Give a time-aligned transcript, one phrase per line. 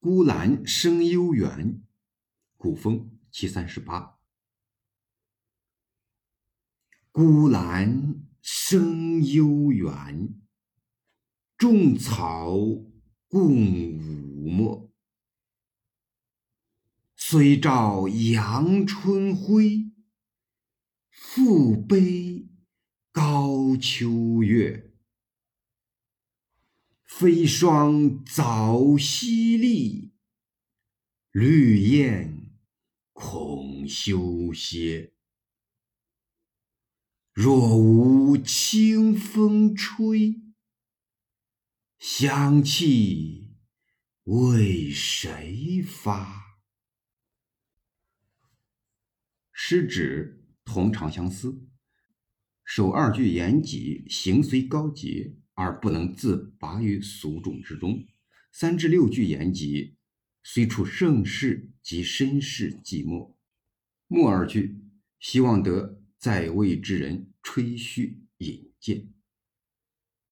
[0.00, 1.82] 孤兰生幽远，
[2.56, 4.20] 古风七三十八。
[7.10, 10.40] 孤兰生幽远，
[11.56, 12.54] 众草
[13.26, 14.88] 共舞没。
[17.16, 19.90] 虽照阳春晖，
[21.10, 22.48] 复悲
[23.10, 24.87] 高秋月。
[27.08, 29.24] 飞霜早淅
[29.56, 30.10] 沥，
[31.32, 32.52] 绿雁
[33.12, 35.14] 恐休歇。
[37.32, 40.42] 若无清风吹，
[41.98, 43.56] 香气
[44.24, 46.60] 为谁发？
[49.50, 51.66] 诗指同长相思，
[52.64, 58.06] 首二句言己行虽高洁，而不能自拔于俗众之中；
[58.52, 59.96] 三至六句言己
[60.44, 63.34] 虽处盛世及身世寂寞，
[64.06, 64.78] 末二句
[65.18, 69.12] 希望得在位之人吹嘘引荐。